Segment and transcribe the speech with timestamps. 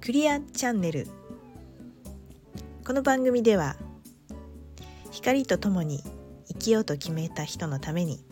[0.00, 1.08] クリアチャンネル。
[2.84, 3.76] この番組では
[5.10, 6.02] 光とともに
[6.48, 8.24] 生きようと決めた人のために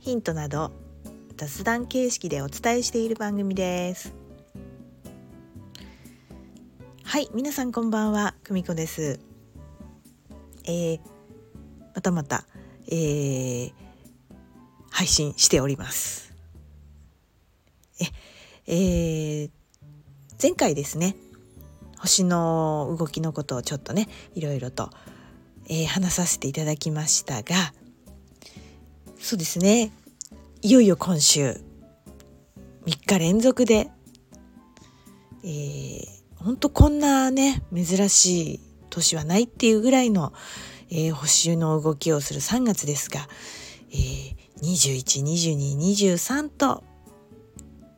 [0.00, 0.72] ヒントなど
[1.36, 4.14] 雑談形式でお伝えしている番組です。
[7.02, 9.20] はい皆さんこんばんは久美子です。
[10.64, 11.00] えー、
[11.94, 12.44] またまた、
[12.88, 13.85] えー、
[14.96, 16.32] 配信しております。
[18.66, 19.50] え、ー、
[20.42, 21.14] 前回ですね
[21.98, 24.88] 星の動きのことをちょっとねいろいろと、
[25.68, 27.74] えー、話させていただきましたが
[29.18, 29.92] そうですね
[30.62, 31.60] いよいよ今週
[32.86, 33.90] 3日連続で、
[35.44, 40.32] えー、ほんとこんなね珍しい年はないっていうぐらいの、
[40.90, 43.28] えー、星の動きをする3月ですが、
[43.92, 46.82] えー、212223と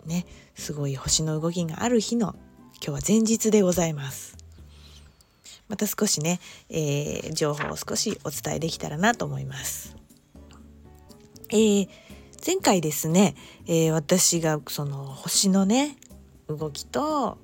[0.06, 2.34] ねすごい星の動きがある日の
[2.84, 4.36] 今日は前日でございます。
[5.68, 9.96] また少しね、えー、情報を少しお伝えできたらなと思います。
[11.50, 11.88] えー、
[12.44, 13.34] 前回ですね、
[13.66, 15.96] えー、私がその星のね
[16.48, 17.38] 動きと、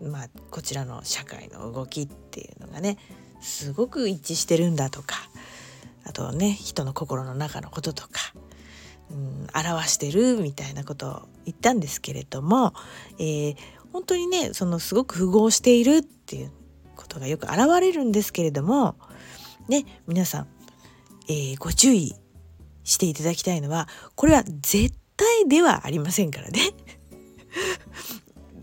[0.00, 2.98] まあ、こちらの社会の動きっていうのがね
[3.40, 5.16] すごく一致してるんだとか
[6.04, 8.27] あとね人の心の中のこととか、
[9.10, 12.74] うん、表してるみたいなことを言ったんですけれども、
[13.18, 13.56] えー、
[13.92, 16.52] 本当にねそのすごく符合しているっていう
[16.96, 18.96] ことがよく現れるんですけれども
[19.68, 20.46] ね皆さん、
[21.28, 22.14] えー、ご注意
[22.84, 26.60] していただきたいのはこれは絶対ではありませんからね。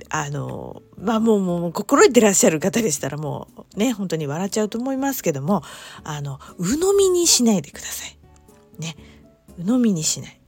[0.10, 5.64] あのまあもうもう心得てらっしゃる方でしたらもうね本当に笑っちゃうと思いますけども
[6.04, 8.18] あの鵜呑みにしないでください。
[8.80, 8.96] ね
[9.58, 10.40] 鵜呑みにしない。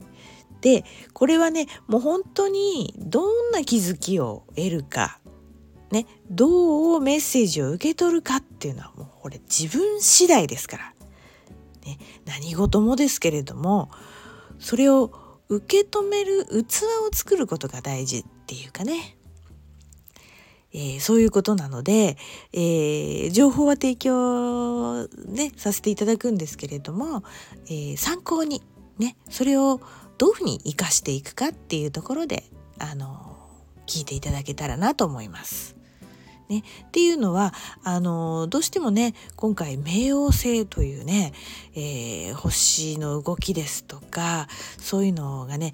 [0.61, 5.19] でこれはねもう本当にどんな気づきを得るか
[5.91, 10.93] ねどうメッセージを受け取るかっていうのはもうこれ自分次第ですから、
[11.85, 13.91] ね、何事もですけれども
[14.59, 15.11] それを
[15.49, 19.17] 受け止める器を作ることが大事っていうかね
[20.73, 22.17] えー、そういうことなので、
[22.51, 27.23] えー、情報は提供ねさせていただくんですけれども、
[27.65, 28.61] えー、参考に
[28.97, 29.81] ねそれを
[30.17, 32.43] どういうふうに生かしていくかっていうところで
[32.79, 33.37] あの
[33.85, 35.75] 聞いていただけたらなと思います。
[36.49, 37.53] ね、っていうのは
[37.83, 41.33] あのどうしてもね今回冥王星というね、
[41.75, 44.47] えー、星の動きですとか
[44.77, 45.73] そういうのがね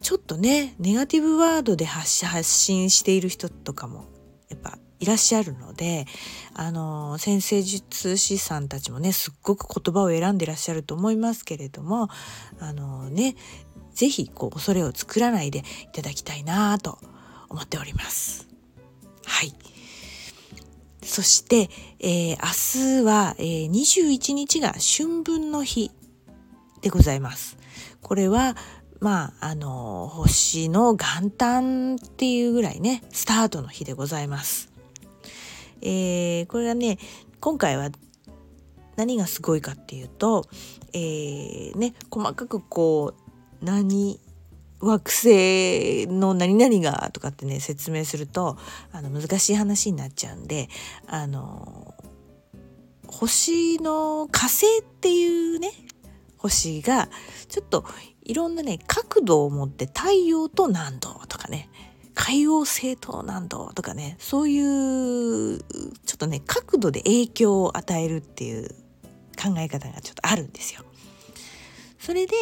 [0.00, 2.10] ちょっとねネガティブワードで発
[2.42, 4.06] 信している人とかも
[4.48, 6.06] やっぱいらっしゃるので
[6.54, 12.08] あの先生術師さんたちもねすっごく言葉を選んでらっしゃると思いますけれども
[12.60, 13.36] あのね
[13.94, 15.62] 是非こう恐れを作らないでい
[15.92, 16.98] ただきたいなと
[17.48, 18.48] 思っております。
[19.24, 19.54] はい
[21.02, 21.70] そして、
[22.00, 25.92] えー、明日は、えー、21日が春分の日
[26.82, 27.56] でございます。
[28.02, 28.56] これは
[29.00, 34.75] まああの星の元旦っていうぐらいねスタートの日でございます。
[35.82, 36.98] えー、これはね
[37.40, 37.90] 今回は
[38.96, 40.44] 何がすごいかっていうと、
[40.92, 43.14] えー、ね細かくこ
[43.60, 44.18] う何
[44.80, 48.58] 惑星の何々がとかってね説明すると
[48.92, 50.68] あの難しい話になっちゃうんで
[51.06, 51.94] あの
[53.06, 55.72] 星の火星っていうね
[56.36, 57.08] 星が
[57.48, 57.84] ちょっと
[58.22, 61.15] いろんなね角度を持って太陽と南東とかね
[62.26, 65.62] 海王星と南東とかねそういうちょ
[66.14, 68.70] っとね角度で影響を与えるっていう
[69.40, 70.82] 考え方がちょっとあるんですよ。
[72.00, 72.34] それで、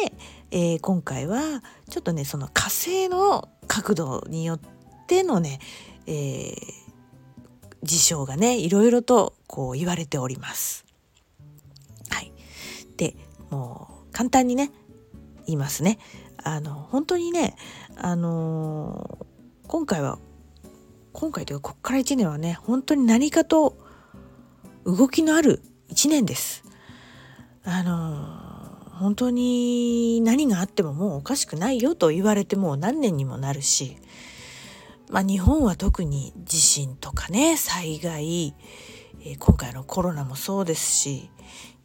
[0.49, 4.59] えー、今回はちょっとねその火星の角度によっ
[5.05, 5.59] てのね、
[6.07, 6.55] えー、
[7.83, 10.83] 事象がねいろいろとこう言われております。
[12.09, 12.31] はい、
[12.97, 13.15] で
[13.51, 14.71] もう簡単にね
[15.45, 15.99] 言いますね。
[16.43, 17.55] あの本当にね
[17.97, 19.24] あのー
[19.75, 20.19] 今回は
[21.11, 23.77] 今回というかこっから1年はね本当に何かと
[24.85, 26.63] 動きのある1年です。
[27.65, 33.97] あの本当に何があってももうおかしくないよと言われてもう何年にもなるし、
[35.09, 38.55] まあ、日本は特に地震とかね災害、
[39.25, 41.29] え、今回のコロナもそうですし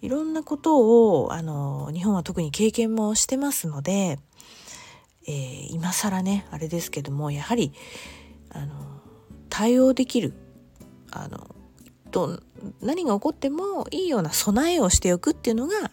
[0.00, 4.20] いろんなことをあの日本は特に経験もしてますので
[5.30, 7.72] えー、今更ねあれですけどもやはり
[8.50, 8.74] あの
[9.48, 10.34] 対応できる
[11.12, 11.54] あの
[12.10, 12.42] と
[12.82, 15.92] 何が起こってもいいような備えをしておくっていうのが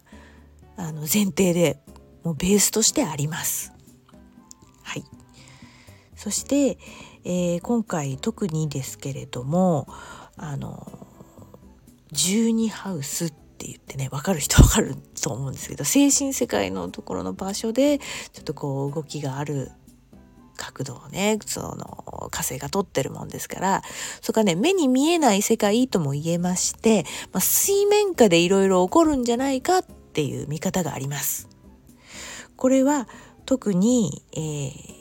[0.75, 1.79] あの前提で
[2.23, 3.73] もうベースとしてあります。
[4.81, 5.03] はい、
[6.15, 6.79] そして、
[7.23, 9.87] えー、今回特にですけれども
[10.35, 11.07] あの
[12.11, 19.71] 12ハウスってって言ってね分かる人分かると思うんですけど精神世界のところの場所でちょっとこう動きがある
[20.57, 23.81] 角度をねその火星が取ってるもんですから
[24.21, 31.47] そこはね目に見えない世界とも言えまして、まあ、水面下でいろいろ起こるんじゃないかっていう見方があります。
[32.55, 33.07] これは
[33.45, 34.97] 特に、えー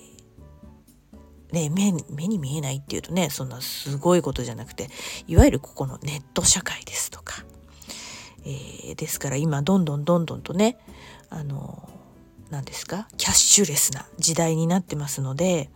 [1.52, 4.88] ね、目目に見えないっていうとねそんなすごいことじゃなくて
[5.26, 7.44] いわゆるここのネット社会ですとか、
[8.46, 10.78] えー、ですから今どんどんどんどんとね
[11.30, 11.88] あの
[12.50, 15.68] 何ですかキャッシュレスな時代になってますので、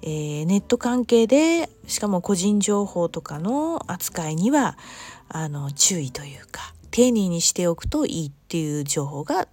[0.00, 4.78] えー、ネット関係でしかも個人情報とかの扱いには
[5.28, 9.46] あの注意というか丁寧にしておくといいっていう情報が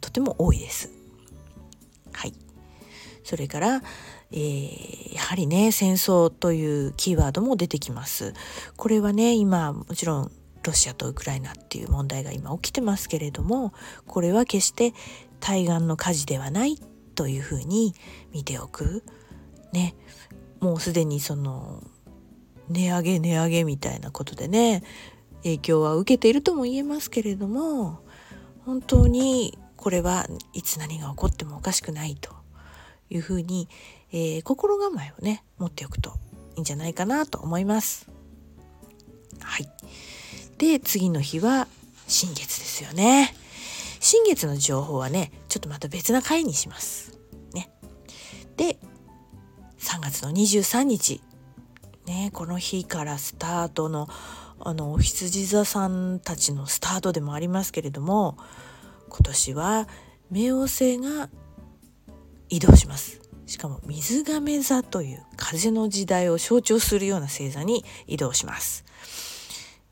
[0.00, 0.90] とても多いです。
[2.12, 2.34] はい、
[3.22, 3.82] それから、
[4.32, 8.34] えー、やはりね戦争というキーワードも出てきます。
[8.76, 10.32] これはね今もちろん
[10.62, 13.72] ロシアとウクライナっていう問題が今起きてますけれども
[14.06, 14.92] これは決して
[15.40, 16.78] 対岸の火事ではない
[17.14, 17.94] というふうに
[18.32, 19.02] 見ておく
[19.72, 19.94] ね
[20.60, 21.82] もうすでにその
[22.68, 24.82] 値上げ値上げみたいなことでね
[25.42, 28.00] 影響は受けているとも言えますけれども
[28.64, 32.34] 本当にこれはいつ何が起こってもおかしくないと
[33.10, 33.68] いうふうに、
[34.12, 36.12] えー、心構えをね持っておくと
[36.56, 38.17] いいんじゃないかなと思います。
[40.58, 41.68] で次の日は
[42.08, 43.34] 新月ですよね。
[44.00, 47.18] 新月の情報はねちょっとまた別な回にします。
[47.54, 47.70] ね、
[48.56, 48.78] で
[49.78, 51.22] 3月の23日、
[52.06, 54.08] ね、この日からスタートの
[54.60, 58.36] あの羊座さんたちのスタートでもありますけれども
[59.08, 59.88] 今年は
[60.32, 61.30] 冥王星が
[62.48, 63.20] 移動します。
[63.46, 68.84] しかも水亀座という風の時代を象徴するような星座に移動します。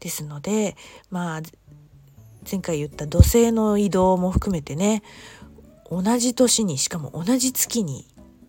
[0.00, 0.76] ですので
[1.10, 1.42] まあ
[2.50, 5.02] 前回言った土星の移動も含めてね
[5.90, 8.06] 同じ年にしかも同じ月に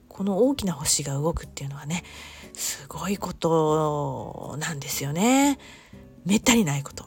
[0.08, 2.04] この大きな星が動くっていうのはね
[2.54, 5.60] すごいことなんですよね。
[6.26, 7.06] めったにないこと。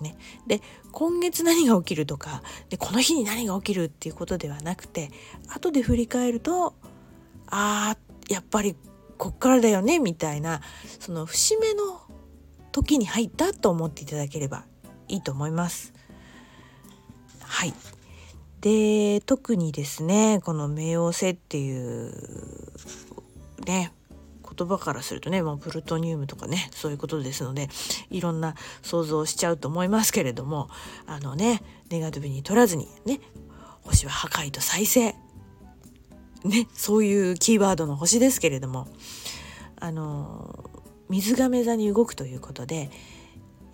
[0.00, 0.60] ね、で
[0.92, 5.10] 今月何が起きるとかでこの日に何が起きるっていうことではなくて
[5.48, 6.74] 後で振り返ると
[7.48, 8.76] あーやっぱり
[9.16, 10.60] こっからだよねみたいな
[11.00, 12.00] その節目の
[12.72, 14.64] 時に入ったと思っていただければ
[15.08, 15.92] いいと思います。
[17.42, 17.74] はい
[18.60, 22.12] で特にですねこの冥王星っていう
[23.66, 23.92] ね
[24.58, 27.68] 言葉からするとねもうプルトニウムとかねそういうことですので
[28.10, 30.68] いろんな想像しちゃうと思いますけれども
[31.06, 33.20] あのねネガティブに取らずにね
[33.82, 35.14] 星は破壊と再生
[36.44, 38.88] ねそういうキーワードの星ですけれども
[39.80, 40.68] あの
[41.08, 42.90] 水亀座に動くということで、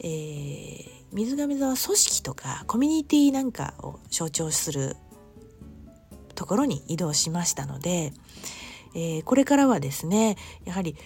[0.00, 4.96] えー、水亀座は組織とかコミュニティなんかを象徴する
[6.34, 8.12] ところに移動しましたので、
[8.94, 10.96] えー、これからはですねやはり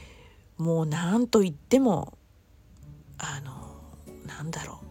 [0.56, 2.18] もう何と言っても
[3.18, 4.88] あのなんだろう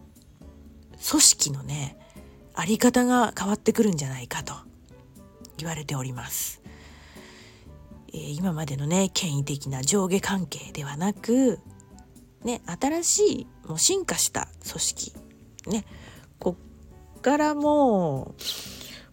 [1.09, 1.97] 組織のね
[2.53, 4.53] あり方が変わってくるんじゃないかと
[5.57, 6.66] 言われております。
[8.13, 11.59] えー、今までのね権威的な上下関係ではなく、
[12.43, 15.13] ね、新しいもう進化した組織
[15.67, 15.85] ね
[16.39, 16.55] こ
[17.17, 18.35] っからも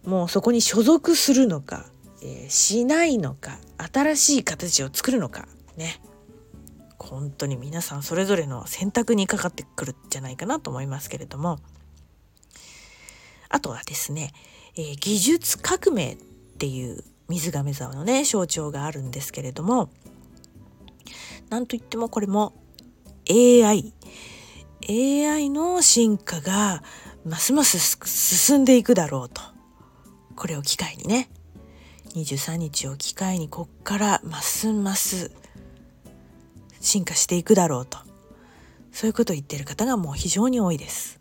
[0.05, 1.85] うもうそこに所属するのか、
[2.21, 3.57] えー、しないのか
[3.91, 5.47] 新しい形を作るのか
[5.77, 5.99] ね。
[6.97, 11.59] 本当に皆さんそれぞれの選択にかかってくるんじゃないかなと思いますけれども。
[13.49, 14.33] あとはですね、
[14.75, 16.17] えー、技術革命っ
[16.57, 19.89] ていう水亀座のね象徴があるんですけれども
[21.49, 22.53] なんといってもこれも
[23.29, 23.93] AI
[24.87, 26.83] AI の進化が
[27.25, 29.41] ますます進んでいくだろうと。
[30.35, 31.29] これを機会にね。
[32.13, 35.31] 23日を機会にこっからますます
[36.79, 37.97] 進化していくだろうと。
[38.91, 41.19] そういうことを言ってる方がもう非常に多いです。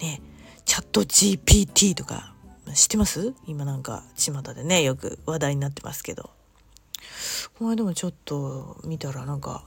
[0.00, 0.22] ね。
[0.64, 2.34] チャット GPT とか
[2.74, 3.34] 知ってます？
[3.46, 6.30] 今なんか巷でねよく話題になってますけど。
[7.58, 9.64] この間もちょっと見たらなんか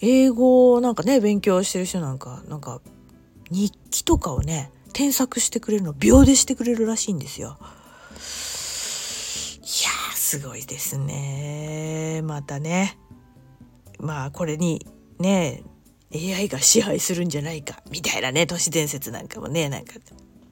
[0.00, 2.80] 英語をなんかね勉強してる人なんかなんか
[3.50, 7.58] 日記とかをね添削してくれるの秒でしてくれるらしいんですよ。
[7.60, 8.14] い
[9.84, 12.22] やすごいですね。
[12.24, 12.98] またね。
[14.00, 14.86] まあこれに
[15.18, 15.62] ね
[16.12, 19.94] AI が支配するんじゃないかみたいなね都市伝説なんかもねなんか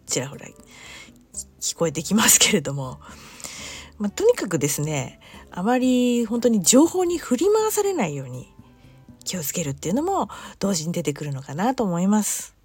[0.07, 0.47] ちらほら
[1.61, 3.01] 聞こえてきますけれども、
[3.99, 5.21] まあ、とにかくですね
[5.51, 8.53] あまり本当に情報に振り回されないように
[9.25, 12.57] 気をつけるっていうのも同時に出てくるのかなと思います。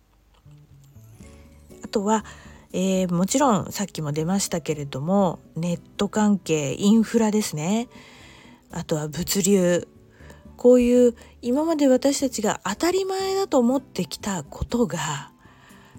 [1.83, 2.25] あとは、
[2.73, 7.87] えー、もちろんさっきも出ましたけれどもネット関係インフラですね。
[8.71, 9.87] あとは物流。
[10.57, 15.31] こういう今まで私たちが当たり前だと思ってきたことが、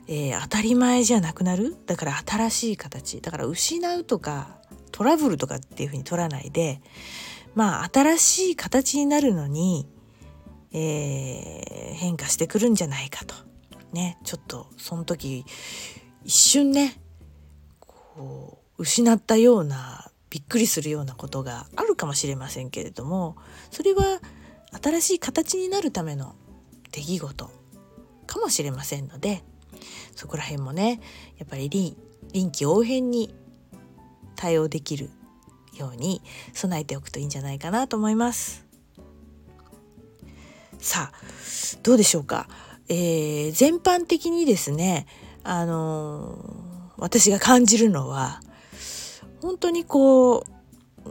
[0.09, 1.77] えー、当たり前じゃなくなる？
[1.87, 3.21] だから新しい形。
[3.21, 4.59] だから失うとか
[4.91, 6.81] トラブルとかっていうふうに取らないで
[7.55, 9.87] まあ新しい形になるのに、
[10.73, 13.35] えー、変化してくるんじゃないかと。
[13.93, 15.45] ねちょっとその時
[16.25, 17.01] 一瞬ね
[17.81, 23.37] こう失ったようなびっくりするようなことがあるかもしれませんけれども
[23.71, 24.21] それは
[24.83, 26.35] 新しい形になるための
[26.93, 27.51] 出来事
[28.27, 29.43] かもしれませんので
[30.15, 31.01] そこら辺もね
[31.39, 31.69] やっぱり
[32.33, 33.35] 臨機応変に
[34.37, 35.11] 対応できる
[35.75, 38.67] ように備えておくといいんじゃないかなと思います。
[40.79, 41.19] さあ
[41.83, 42.49] どうでしょうか、
[42.89, 45.07] えー、全般的にですね
[45.43, 48.41] あのー、私が感じるのは
[49.43, 50.59] 本当にこう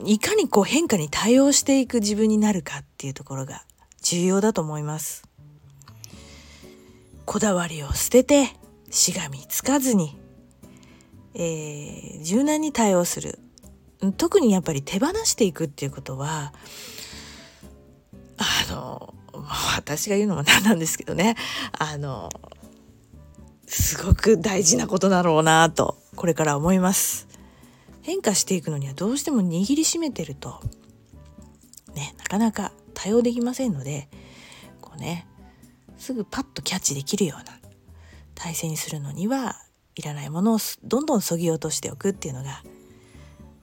[0.06, 3.64] いかにこう変化に対応していく自分になるかっていうところが
[4.02, 5.27] 重要だと思います。
[7.28, 8.48] こだわりを捨てて
[8.90, 10.18] しがみつかずに
[11.40, 13.38] えー、柔軟に対応する。
[14.18, 16.54] 特にやっぱり手放していくっていうことは
[18.38, 19.16] あの
[19.76, 21.36] 私が言うのもなんなんですけどね。
[21.78, 22.30] あの
[23.68, 27.28] すごく大事なことだろうなとこれから思います。
[28.02, 30.62] 変化していくのにはどうしても握りしめてると
[31.94, 34.08] ねなかなか対応できませんので
[34.80, 35.28] こうね
[35.98, 37.58] すぐパッとキャッチできるような
[38.36, 39.56] 体制にするのには
[39.96, 42.64] いらないものをどんどんそぎ落としておくっていうのが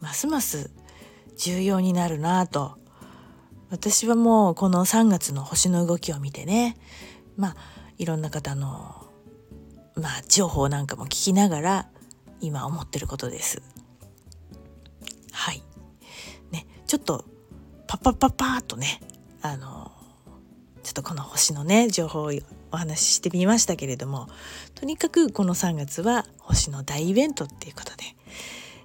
[0.00, 0.70] ますます
[1.36, 2.76] 重要になるなと
[3.70, 6.76] 私はもうこの3月の星の動きを見てね
[7.36, 7.56] まあ
[7.98, 9.06] いろんな方の
[9.96, 11.88] まあ情報なんかも聞きながら
[12.40, 13.62] 今思ってることです。
[15.32, 15.62] はい
[16.50, 17.24] ねちょっと
[17.86, 19.00] パッパッパッパーとね
[19.40, 19.92] あの
[20.84, 22.32] ちょっとこの星のね情報を
[22.70, 24.28] お話ししてみましたけれども
[24.74, 28.04] とにかくこの3月は星の大イベントっていうことで、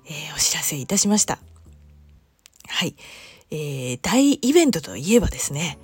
[0.05, 1.39] えー、お知らせいたしました。
[2.67, 2.95] はい、
[3.51, 5.77] えー、大イベントといえばですね、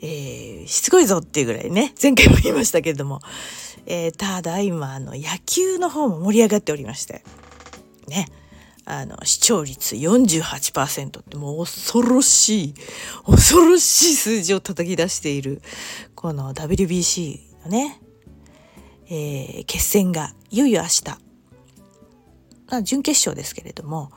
[0.00, 3.20] えー、しつこいぞっていうぐらいね前回も言いましたけれども、
[3.86, 7.24] えー、ただ今あの野球の方も盛り上がっておりまして
[8.06, 8.26] ね。
[8.90, 12.74] あの視聴率48%ってもう恐ろしい
[13.26, 15.60] 恐ろしい数字を叩き出している
[16.14, 18.00] この WBC のね、
[19.10, 21.18] えー、決戦がいよいよ明日、ま
[22.78, 24.10] あ、準決勝ですけれども、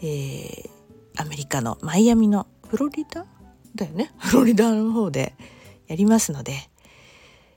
[0.00, 0.70] えー、
[1.18, 3.26] アメリカのマイアミのフロリダ？
[3.74, 4.10] だよね。
[4.16, 5.34] フロリダの方で
[5.86, 6.54] やりますので、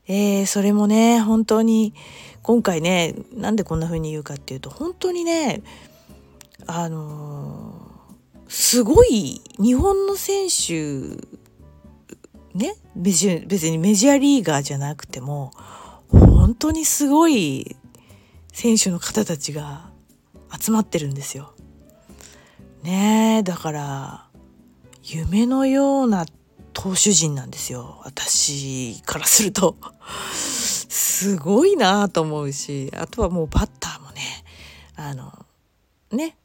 [0.10, 1.94] えー、それもね本当に
[2.42, 5.62] 今回ねなんでこんな風に言うかっていうと本当にね
[6.72, 11.18] あのー、すごい日本の選手
[12.56, 13.24] ね別
[13.70, 15.52] にメジャーリーガーじゃなくても
[16.10, 17.76] 本当にすごい
[18.54, 19.90] 選手の方たちが
[20.56, 21.54] 集まってるんですよ。
[22.84, 24.28] ねえだから
[25.02, 26.28] 夢のような
[26.74, 29.76] 投手陣なんですよ私からすると
[30.40, 34.22] すごいなと思うしあとはもうバッターもね
[34.96, 35.34] あの
[36.12, 36.38] ね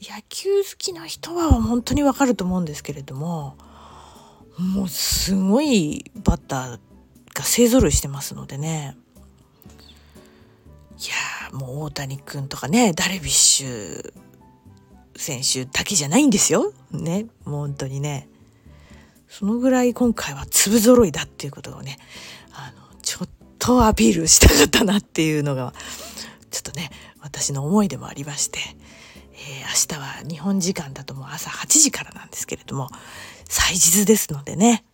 [0.00, 3.56] 野球好きな人は本当にわかると思うんですけれども
[4.58, 6.70] もうすごいバッター
[7.34, 8.96] が勢ぞろいしてますのでね。
[10.96, 14.12] いやもう大谷君とかねダルビッシュ
[15.16, 16.72] 選手だけじゃないんですよ。
[16.92, 18.28] ねもう本当にね。
[19.28, 21.98] そのぐらい今回は粒揃いだっていうことをね
[22.52, 25.74] あのちょっとアピールしたかったなっていうのが
[26.52, 28.60] ちょっとね私の思いでもありまして。
[29.34, 32.88] えー、明日は日本時間だともう朝8時からなんですけれども
[33.48, 34.84] 祭日ですのでね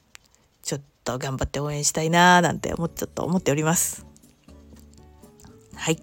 [0.63, 4.07] ちょっと頑張って応援したいなーなんて思っちょっと思っております。
[5.75, 6.03] はい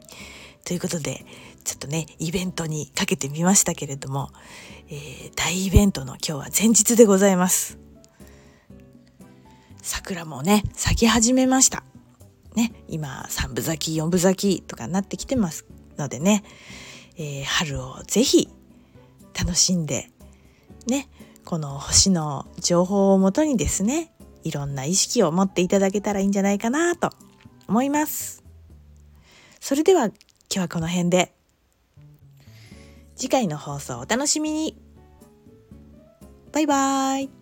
[0.65, 1.25] ということで
[1.63, 4.29] ちょっとねイベントにかけてみましたけれども、
[4.89, 7.77] えー、大イベントの今日は前日でございます。
[9.81, 11.83] 桜もね咲き始めました。
[12.55, 15.65] ね今3分咲き4分咲きとかなってきてます
[15.97, 16.43] のでね
[17.17, 18.49] えー、春をぜひ
[19.37, 20.09] 楽しんで
[20.87, 21.09] ね
[21.45, 24.11] この星の情報をもとにですね
[24.43, 27.09] いろんな意識を持っていただけたらいいんじゃないかなと
[27.67, 28.43] 思います。
[29.59, 30.15] それでは今
[30.49, 31.33] 日はこの辺で。
[33.17, 34.77] 次回の放送お楽しみに。
[36.53, 37.36] バイバーイ。